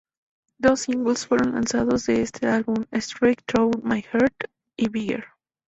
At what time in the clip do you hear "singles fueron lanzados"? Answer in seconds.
0.81-2.07